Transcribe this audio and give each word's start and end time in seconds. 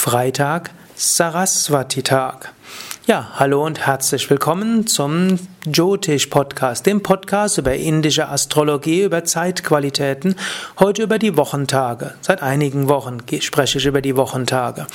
Freitag, 0.00 0.70
Saraswati-Tag. 0.96 2.54
Ja, 3.06 3.32
hallo 3.34 3.66
und 3.66 3.86
herzlich 3.86 4.30
willkommen 4.30 4.86
zum 4.86 5.38
Jyotish 5.66 6.28
Podcast, 6.28 6.86
dem 6.86 7.02
Podcast 7.02 7.58
über 7.58 7.74
indische 7.74 8.26
Astrologie, 8.26 9.02
über 9.02 9.24
Zeitqualitäten, 9.24 10.36
heute 10.78 11.02
über 11.02 11.18
die 11.18 11.36
Wochentage. 11.36 12.14
Seit 12.22 12.42
einigen 12.42 12.88
Wochen 12.88 13.18
spreche 13.40 13.76
ich 13.76 13.84
über 13.84 14.00
die 14.00 14.16
Wochentage. 14.16 14.86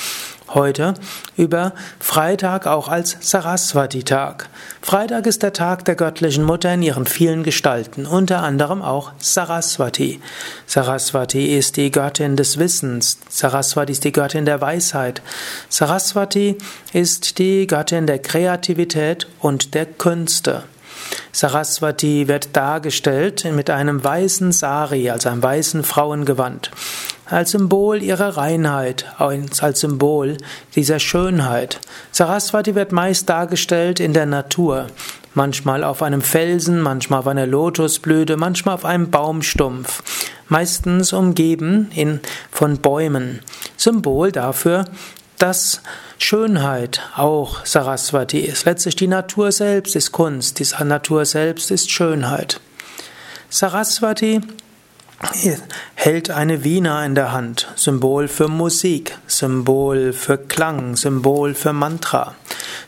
Heute 0.53 0.93
über 1.37 1.73
Freitag 1.99 2.67
auch 2.67 2.87
als 2.87 3.17
Saraswati-Tag. 3.19 4.47
Freitag 4.79 5.25
ist 5.25 5.41
der 5.41 5.53
Tag 5.53 5.85
der 5.85 5.95
göttlichen 5.95 6.43
Mutter 6.43 6.71
in 6.71 6.83
ihren 6.83 7.07
vielen 7.07 7.41
Gestalten, 7.41 8.05
unter 8.05 8.43
anderem 8.43 8.83
auch 8.83 9.11
Saraswati. 9.17 10.21
Saraswati 10.67 11.57
ist 11.57 11.77
die 11.77 11.89
Göttin 11.89 12.35
des 12.35 12.59
Wissens. 12.59 13.17
Saraswati 13.27 13.91
ist 13.91 14.03
die 14.03 14.11
Göttin 14.11 14.45
der 14.45 14.61
Weisheit. 14.61 15.23
Saraswati 15.69 16.59
ist 16.93 17.39
die 17.39 17.65
Göttin 17.65 18.05
der 18.05 18.19
Kreativität 18.19 19.27
und 19.41 19.73
der 19.73 19.87
Künste. 19.87 20.63
Saraswati 21.31 22.27
wird 22.27 22.55
dargestellt 22.55 23.45
mit 23.51 23.69
einem 23.71 24.03
weißen 24.03 24.51
Sari, 24.51 25.09
also 25.09 25.29
einem 25.29 25.43
weißen 25.43 25.83
Frauengewand 25.83 26.71
als 27.25 27.51
Symbol 27.51 28.01
ihrer 28.03 28.37
Reinheit, 28.37 29.05
als 29.17 29.79
Symbol 29.79 30.37
dieser 30.75 30.99
Schönheit. 30.99 31.79
Saraswati 32.11 32.75
wird 32.75 32.91
meist 32.91 33.29
dargestellt 33.29 33.99
in 33.99 34.13
der 34.13 34.25
Natur, 34.25 34.87
manchmal 35.33 35.83
auf 35.83 36.01
einem 36.01 36.21
Felsen, 36.21 36.81
manchmal 36.81 37.19
auf 37.19 37.27
einer 37.27 37.47
Lotusblüte, 37.47 38.37
manchmal 38.37 38.75
auf 38.75 38.85
einem 38.85 39.09
Baumstumpf, 39.09 40.03
meistens 40.47 41.13
umgeben 41.13 41.89
in, 41.95 42.19
von 42.51 42.77
Bäumen. 42.77 43.41
Symbol 43.77 44.31
dafür, 44.31 44.85
dass 45.37 45.81
Schönheit 46.17 47.01
auch 47.15 47.65
Saraswati 47.65 48.39
ist. 48.39 48.65
Letztlich 48.65 48.95
die 48.95 49.07
Natur 49.07 49.51
selbst 49.51 49.95
ist 49.95 50.11
Kunst, 50.11 50.59
die 50.59 50.83
Natur 50.83 51.25
selbst 51.25 51.71
ist 51.71 51.91
Schönheit. 51.91 52.61
Saraswati 53.49 54.41
hält 55.95 56.29
eine 56.29 56.63
Vina 56.63 57.05
in 57.05 57.15
der 57.15 57.31
Hand, 57.31 57.67
Symbol 57.75 58.27
für 58.27 58.47
Musik, 58.47 59.17
Symbol 59.27 60.13
für 60.13 60.37
Klang, 60.37 60.95
Symbol 60.95 61.53
für 61.53 61.73
Mantra. 61.73 62.35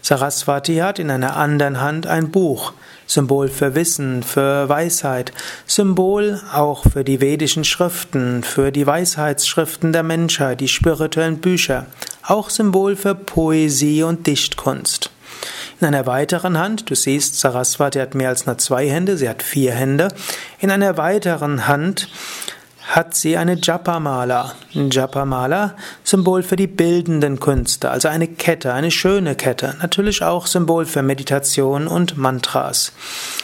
Saraswati 0.02 0.78
hat 0.78 1.00
in 1.00 1.10
einer 1.10 1.36
anderen 1.38 1.82
Hand 1.82 2.08
ein 2.08 2.32
Buch, 2.32 2.74
Symbol 3.08 3.48
für 3.48 3.76
Wissen, 3.76 4.24
für 4.24 4.68
Weisheit, 4.68 5.32
Symbol 5.66 6.42
auch 6.54 6.84
für 6.84 7.04
die 7.04 7.22
vedischen 7.22 7.64
Schriften, 7.64 8.44
für 8.44 8.72
die 8.72 8.86
Weisheitsschriften 8.86 9.94
der 9.94 10.04
Menschheit, 10.04 10.60
die 10.60 10.68
spirituellen 10.68 11.40
Bücher, 11.40 11.86
auch 12.24 12.50
Symbol 12.50 12.96
für 12.98 13.16
Poesie 13.16 14.04
und 14.04 14.28
Dichtkunst. 14.28 15.12
In 15.80 15.88
einer 15.88 16.08
weiteren 16.08 16.58
Hand, 16.58 16.90
du 16.90 16.96
siehst, 16.96 17.40
Saraswati 17.40 18.00
hat 18.00 18.16
mehr 18.16 18.30
als 18.30 18.48
nur 18.48 18.58
zwei 18.58 18.90
Hände, 18.90 19.16
sie 19.16 19.30
hat 19.30 19.44
vier 19.44 19.74
Hände. 19.74 20.08
In 20.60 20.72
einer 20.72 20.98
weiteren 20.98 21.68
Hand 21.68 22.10
hat 22.88 23.16
sie 23.16 23.38
eine 23.38 23.60
Japamala. 23.62 24.54
Ein 24.74 24.90
Japamala, 24.90 25.76
Symbol 26.04 26.42
für 26.42 26.56
die 26.56 26.66
bildenden 26.66 27.40
Künste, 27.40 27.92
also 27.92 28.08
eine 28.08 28.28
Kette, 28.28 28.74
eine 28.74 28.90
schöne 28.90 29.36
Kette. 29.36 29.76
Natürlich 29.82 30.24
auch 30.24 30.48
Symbol 30.48 30.86
für 30.88 31.04
Meditation 31.04 31.88
und 31.88 32.18
Mantras. 32.18 32.94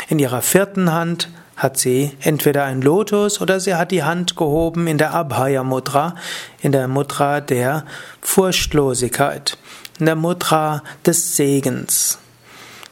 In 0.09 0.17
ihrer 0.17 0.41
vierten 0.41 0.91
Hand 0.91 1.29
hat 1.55 1.77
sie 1.77 2.17
entweder 2.21 2.63
ein 2.63 2.81
Lotus 2.81 3.39
oder 3.41 3.59
sie 3.59 3.75
hat 3.75 3.91
die 3.91 4.03
Hand 4.03 4.35
gehoben 4.35 4.87
in 4.87 4.97
der 4.97 5.13
Abhaya 5.13 5.63
Mudra, 5.63 6.15
in 6.61 6.71
der 6.71 6.87
Mudra 6.87 7.41
der 7.41 7.85
Furchtlosigkeit, 8.21 9.59
in 9.99 10.07
der 10.07 10.15
Mudra 10.15 10.81
des 11.05 11.35
Segens. 11.35 12.17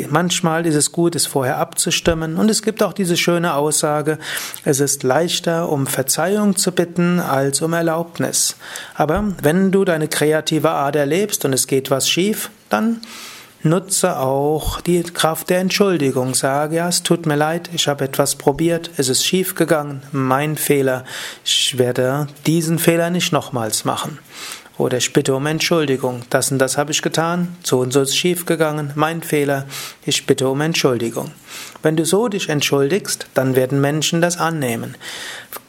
Manchmal 0.09 0.65
ist 0.65 0.73
es 0.73 0.91
gut, 0.91 1.15
es 1.15 1.27
vorher 1.27 1.57
abzustimmen. 1.59 2.37
Und 2.37 2.49
es 2.49 2.63
gibt 2.63 2.81
auch 2.81 2.93
diese 2.93 3.15
schöne 3.15 3.53
Aussage, 3.53 4.17
es 4.65 4.79
ist 4.79 5.03
leichter, 5.03 5.69
um 5.69 5.85
Verzeihung 5.85 6.55
zu 6.55 6.71
bitten, 6.71 7.19
als 7.19 7.61
um 7.61 7.73
Erlaubnis. 7.73 8.55
Aber 8.95 9.23
wenn 9.43 9.71
du 9.71 9.85
deine 9.85 10.07
kreative 10.07 10.71
Art 10.71 10.95
erlebst 10.95 11.45
und 11.45 11.53
es 11.53 11.67
geht 11.67 11.91
was 11.91 12.09
schief, 12.09 12.49
dann 12.69 13.01
Nutze 13.61 14.17
auch 14.17 14.79
die 14.79 15.03
Kraft 15.03 15.49
der 15.49 15.59
Entschuldigung. 15.59 16.33
Sage, 16.33 16.77
ja, 16.77 16.87
es 16.87 17.03
tut 17.03 17.25
mir 17.25 17.35
leid, 17.35 17.69
ich 17.73 17.89
habe 17.89 18.05
etwas 18.05 18.35
probiert, 18.35 18.89
es 18.95 19.09
ist 19.09 19.25
schief 19.25 19.53
gegangen, 19.53 20.01
mein 20.13 20.55
Fehler. 20.55 21.03
Ich 21.43 21.77
werde 21.77 22.27
diesen 22.45 22.79
Fehler 22.79 23.09
nicht 23.09 23.33
nochmals 23.33 23.83
machen. 23.83 24.17
Oder 24.77 24.97
ich 24.97 25.11
bitte 25.11 25.35
um 25.35 25.45
Entschuldigung. 25.45 26.21
Das 26.29 26.53
und 26.53 26.59
das 26.59 26.77
habe 26.77 26.93
ich 26.93 27.01
getan. 27.01 27.57
So 27.61 27.79
und 27.79 27.91
so 27.91 28.01
ist 28.01 28.15
schief 28.15 28.45
gegangen. 28.45 28.93
Mein 28.95 29.21
Fehler. 29.21 29.65
Ich 30.05 30.25
bitte 30.25 30.47
um 30.47 30.61
Entschuldigung. 30.61 31.31
Wenn 31.81 31.97
du 31.97 32.05
so 32.05 32.29
dich 32.29 32.47
entschuldigst, 32.47 33.27
dann 33.33 33.57
werden 33.57 33.81
Menschen 33.81 34.21
das 34.21 34.37
annehmen. 34.37 34.95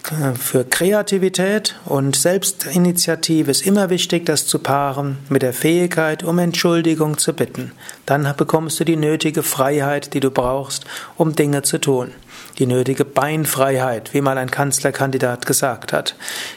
Für 0.03 0.65
Kreativität 0.65 1.77
und 1.85 2.17
Selbstinitiative 2.17 3.51
ist 3.51 3.67
immer 3.67 3.91
wichtig, 3.91 4.27
das 4.27 4.47
zu 4.47 4.59
paaren 4.59 5.19
mit 5.29 5.43
der 5.43 5.53
Fähigkeit, 5.53 6.25
um 6.25 6.39
Entschuldigung 6.39 7.19
zu 7.19 7.33
bitten. 7.33 7.73
Dann 8.11 8.35
bekommst 8.37 8.81
du 8.81 8.85
die 8.85 8.97
nötige 8.97 9.45
Freiheit, 9.45 10.15
die 10.15 10.21
du 10.21 10.33
brauchst, 10.33 10.85
um 11.17 11.37
Dinge 11.37 11.63
zu 11.63 11.79
tun 11.79 12.13
die 12.59 12.67
nötige 12.67 13.05
Beinfreiheit, 13.05 14.13
wie 14.13 14.21
mal 14.21 14.37
ein 14.37 14.51
Kanzlerkandidat 14.51 15.47
gesagt 15.47 15.93
hat. 15.93 16.15